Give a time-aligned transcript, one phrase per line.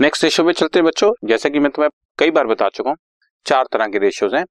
[0.00, 2.96] Next ratio पे चलते हैं बच्चों। जैसा कि मैं तुम्हें कई बार बता चुका हूँ,
[3.46, 4.44] चार तरह के रेशियोज हैं।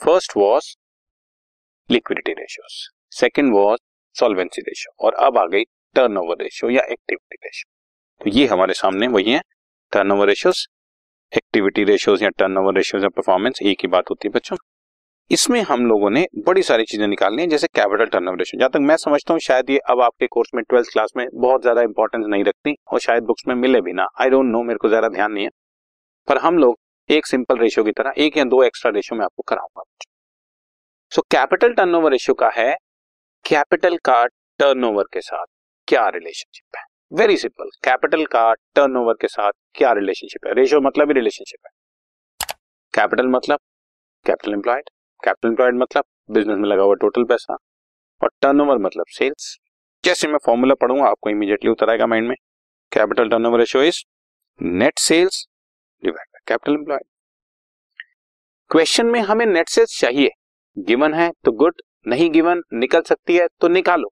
[0.00, 0.66] First was
[1.90, 2.76] liquidity ratios
[3.12, 3.80] second was
[4.16, 5.64] solvency ratio और अब आ गई
[5.96, 9.40] टर्न ओवर रेशियो या एक्टिविटी रेशियो तो ये हमारे सामने वही है।
[9.92, 10.64] Turnover ratios
[11.32, 14.56] activity ratios या टर्न ओवर रेशियोज या परफॉर्मेंस एक ही बात होती है बच्चों।
[15.30, 18.80] इसमें हम लोगों ने बड़ी सारी चीज़ें निकालनी है, जैसे कैपिटल टर्नओवर रेशियो। जहाँ तक
[18.80, 22.24] मैं समझता हूँ, शायद ये अब आपके कोर्स में ट्वेल्थ क्लास में बहुत ज़्यादा इंपॉर्टेंस
[22.26, 25.08] नहीं रखती और शायद बुक्स में मिले भी ना। आई डोंट नो मेरे को ज़्यादा
[25.08, 25.50] ध्यान नहीं है।
[26.28, 26.78] पर हम लोग
[27.10, 29.82] एक सिंपल रेशियो की तरह एक या दो एक्स्ट्रा रेशियो में आपको कराऊँगा।
[31.12, 32.74] सो कैपिटल टर्नओवर रेशियो का है
[33.44, 34.24] कैपिटल का
[34.60, 35.46] टर्नओवर के साथ
[35.88, 36.84] क्या रिलेशनशिप है?
[37.12, 40.54] वेरी सिंपल कैपिटल का टर्नओवर के साथ क्या रिलेशनशिप है?
[40.54, 42.54] रेशियो मतलब ही रिलेशनशिप है।
[42.94, 43.58] कैपिटल मतलब
[44.26, 44.90] कैपिटल एम्प्लॉयड
[45.24, 47.56] कैपिटल एम्प्लॉयड मतलब बिज़नेस में लगा हुआ टोटल पैसा
[48.20, 49.56] और टर्नओवर मतलब सेल्स
[50.04, 52.36] जैसे मैं फॉर्मूला पढ़ूँगा, आपको इमीडिएटली उतर आएगा माइंड में।
[52.92, 54.02] Capital turnover ratio is
[54.60, 55.46] net sales
[56.02, 57.02] divide by capital employed
[58.70, 60.30] question में हमें नेट सेल्स चाहिए।
[60.76, 64.10] गिवन है तो गुड नहीं गिवन निकल सकती है तो निकालो।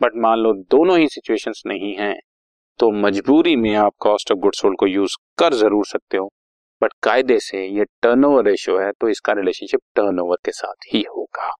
[0.00, 2.14] बट मान लो दोनों ही सिचुएशंस नहीं है
[2.80, 6.30] तो मजबूरी में आप कॉस्ट ऑफ़ गुड सोल्ड को यूज़ कर ज़रूर सकते हो।
[6.84, 11.50] बट कायदे से ये टर्नओवर रेशियो है तो इसका रिलेशनशिप टर्नओवर के साथ ही होगा।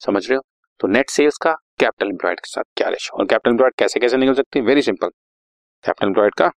[0.00, 0.42] समझ रहे हो?
[0.80, 4.16] तो नेट सेल्स का कैपिटल एम्प्लॉयड के साथ क्या रेशियो और कैपिटल एम्प्लॉयड कैसे कैसे
[4.16, 4.64] निकल सकती है?
[4.64, 5.08] वेरी सिंपल
[5.84, 6.50] कैपिटल एम्प्लॉयड का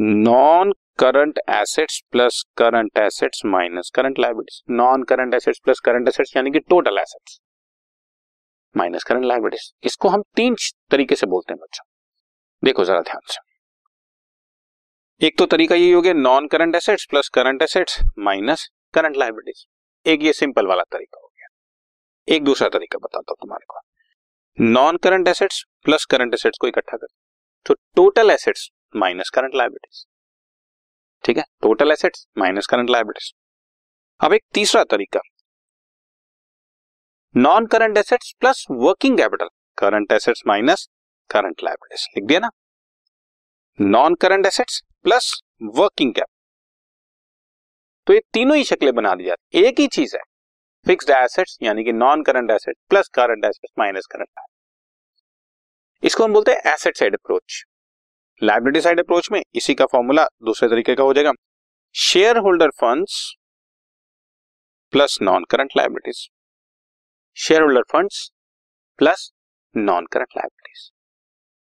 [0.00, 6.36] non current assets plus current assets minus current liabilities non current assets plus current assets
[6.36, 7.38] यानी कि total assets
[8.74, 10.56] minus current liabilities इसको हम तीन
[10.90, 11.84] तरीके से बोलते हैं, बच्चों।
[12.62, 13.45] देखो जरा ध्यान से।
[15.20, 19.64] एक तो तरीका ये हो गया non current assets plus current assets minus current liabilities
[20.06, 21.46] एक ये सिंपल वाला तरीका हो गया।
[22.28, 23.80] एक दूसरा तरीका बताता हूँ तुम्हारे को।
[24.58, 27.06] Non current assets plus current assets को इकट्ठा कर।
[27.66, 30.04] तो total assets minus current liabilities
[31.24, 31.44] ठीक है?
[31.62, 33.32] Total assets minus current liabilities
[34.20, 35.20] अब एक तीसरा तरीका।
[37.34, 40.86] Non current assets plus working capital current assets minus
[41.30, 42.50] current liabilities लिख दिया ना?
[43.78, 45.26] Non current assets plus
[45.74, 46.26] working cap.
[48.06, 50.22] तो ये तीनों ही शक्लें बना दी जाती एक ही चीज़ है
[50.86, 54.40] फिक्स्ड एसेट्स यानी कि non current asset plus current assets minus current
[56.02, 57.62] इसको हम बोलते हैं asset side approach
[58.42, 61.32] liability side approach में इसी का फॉर्मूला दूसरे तरीके का हो जाएगा।
[62.38, 63.22] Shareholder funds
[64.92, 66.28] plus non current liabilities
[67.62, 68.30] shareholder funds
[68.98, 69.30] plus
[69.74, 70.90] non current liabilities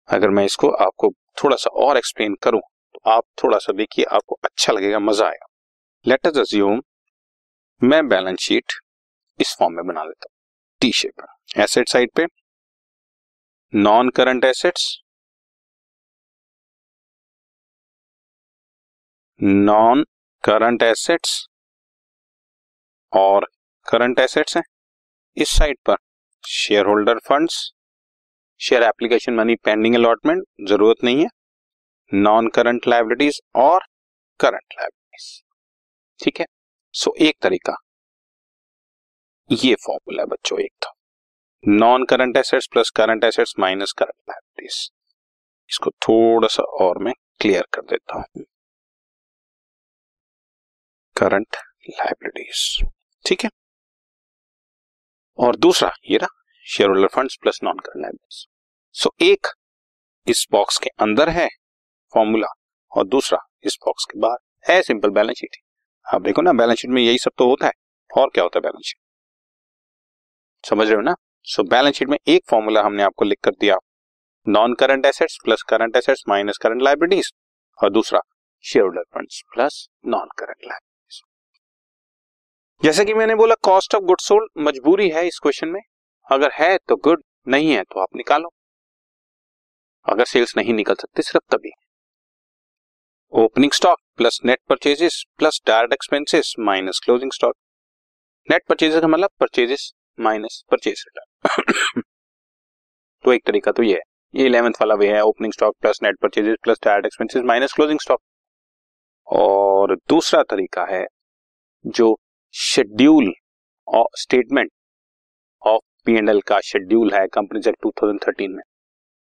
[0.09, 1.13] अगर मैं इसको आपको
[1.45, 2.61] थोड़ा सा और एक्सप्लेन करूँ
[3.05, 5.47] आप थोड़ा सा देखिए, आपको अच्छा लगेगा, मज़ा आएगा।
[6.07, 6.81] लेट अस अज्यूम
[7.83, 8.73] मैं बैलेंस शीट
[9.41, 10.35] इस फॉर्म में बना लेता हूँ।
[10.83, 11.27] टी शेप
[11.61, 12.27] एसेट साइड पे
[13.73, 14.99] non current assets
[19.41, 20.05] non
[20.45, 21.47] current assets
[23.13, 23.47] और
[23.87, 24.63] करंट एसेट्स हैं।
[25.37, 25.97] इस साइड पर
[26.87, 27.57] shareholder funds
[28.61, 31.29] share application money pending allotment ज़रूरत नहीं है।
[32.13, 33.85] नॉन करंट लाइबिलिटीज और
[34.41, 35.43] करंट लाइबिलिटीज
[36.21, 36.47] ठीक है?
[36.95, 37.75] सो so, एक तरीका।
[39.51, 40.91] ये फॉर्मूला बच्चों एक तो
[41.65, 44.91] non current assets plus current assets minus current liabilities
[45.71, 48.45] इसको थोड़ा सा और मैं क्लियर कर देता हूँ।
[51.17, 51.57] करंट
[51.91, 52.85] लाइबिलिटीज
[53.25, 53.51] ठीक है?
[55.39, 56.41] और दूसरा ये रहा
[56.91, 58.47] shareholder funds plus non current liabilities
[58.95, 59.47] so एक
[60.27, 61.49] इस बॉक्स के अंदर है
[62.15, 62.49] फॉर्मूला
[62.93, 65.57] और दूसरा इस बॉक्स के बाहर। है सिंपल बैलेंस शीट
[66.07, 67.73] आप देखो ना बैलेंस शीट में यही सब तो होता है।
[68.11, 68.99] और क्या होता है बैलेंस शीट
[70.65, 71.15] समझ रहे हो ना?
[71.45, 73.77] सो बैलेंस शीट में एक फॉर्मूला हमने आपको लिख कर दिया।
[74.47, 77.31] Non current assets plus current assets minus current liabilities
[77.79, 78.21] और दूसरा
[78.85, 81.21] shareholder funds plus non current liabilities
[82.83, 85.81] जैसे कि मैंने बोला कॉस्ट ऑफ़ गुड सोल्ड मजबूरी है इस क्वेश्चन में।
[86.27, 88.53] अगर है तो गुड नहीं है तो आप निकालो।
[90.07, 91.71] अगर सेल्स नहीं निकल सकते, सिर्फ़ तभी।
[93.35, 97.55] Opening stock plus net purchases plus direct expenses minus closing stock.
[98.51, 102.01] Net purchases का मतलब परचेजेस माइनस परचेज रिटर्न।
[103.25, 104.01] तो एक तरीका तो ये है।
[104.35, 108.01] ये इलेवेंथ वाला वे है, opening stock plus net purchases plus direct expenses minus closing
[108.01, 108.21] stock.
[109.27, 111.07] और दूसरा तरीका है
[111.87, 112.19] जो
[112.53, 113.33] schedule
[114.19, 114.71] statement
[115.67, 118.63] of P and L का शेड्यूल है कंपनी एक्ट 2013 में।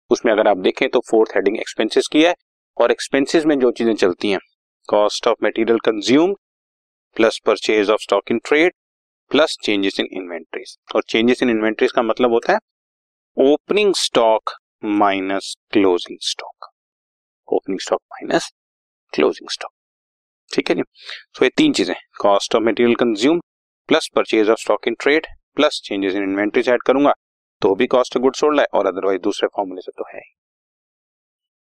[0.10, 2.36] उसमें अगर आप देखें तो फोर्थ हेडिंग एक्सपेंसेस की है
[2.82, 4.40] और एक्सपेंसेस में जो चीज़ें चलती हैं।
[4.90, 6.34] Cost of material consume
[7.16, 8.74] plus purchase of stock in trade
[9.32, 12.60] plus changes in inventories और चेंजेस इन इन्वेंट्रीज का मतलब होता है
[13.38, 14.52] opening stock
[14.84, 16.70] minus closing stock
[17.48, 18.52] opening stock minus
[19.14, 19.72] closing stock
[20.52, 20.84] ठीक है जी?
[21.36, 23.40] सो ये तीन चीज़ें cost of material consume
[23.90, 27.14] plus purchase of stock in trade plus changes in inventories add करूँगा
[27.62, 30.22] तो भी कॉस्ट ऑफ़ गुड सोल्ड है और अदरवाइज़ दूसरे फॉर्मूले से तो है।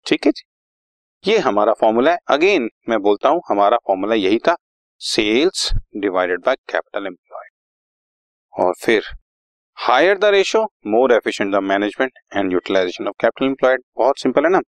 [0.05, 0.43] ठीक है जी?
[1.23, 4.55] ये हमारा फॉर्मूला है। अगेन मैं बोलता हूँ, हमारा फॉर्मूला यही था।
[5.01, 7.49] Sales divided by capital employed
[8.53, 9.03] और फिर
[9.77, 14.51] higher the ratio more efficient the management and utilization of capital employed बहुत सिंपल है
[14.51, 14.61] ना?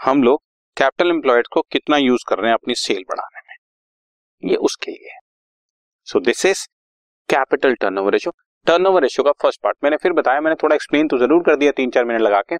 [0.00, 0.42] हम लोग
[0.76, 5.18] कैपिटल एम्प्लॉयड को कितना यूज़ कर रहे हैं अपनी सेल बढ़ाने में। ये उसके लिए
[6.06, 6.66] so this is
[7.28, 8.32] capital turnover ratio
[8.66, 11.72] turnover ratio का फ़र्स्ट पार्ट मैंने फिर बताया, मैंने थोड़ा एक्सप्लेन तो ज़रूर कर दिया,
[11.72, 12.56] तीन चार मिनट लगा के।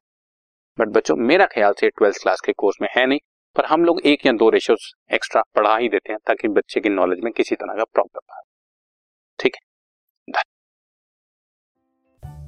[0.78, 3.18] बट बच्चों, मेरा ख्याल से ट्वेल्थ क्लास के कोर्स में है नहीं,
[3.56, 6.88] पर हम लोग एक या दो रेशियोज एक्स्ट्रा पढ़ा ही देते हैं ताकि बच्चे की
[6.88, 8.40] नॉलेज में किसी तरह का प्रॉब्लम आए
[9.38, 9.60] ठीक है?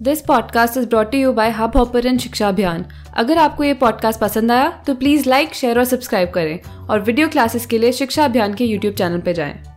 [0.02, 2.84] This podcast is brought you by Hubhopper Shiksha Abhiyan
[3.16, 7.28] अगर आपको ये पॉडकास्ट पसंद आया तो प्लीज़ लाइक शेयर और सब्सक्राइब करें और वीडियो
[7.28, 9.75] क्लासेस के लिए शिक्षा अभियान के यूट्यूब चैनल पर जाएँ।